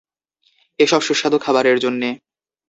এসব 0.79 1.01
সুস্বাদু 1.01 1.37
খাবারের 1.37 1.77
জন্যে। 1.79 2.09